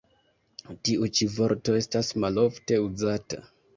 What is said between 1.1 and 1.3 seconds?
ĉi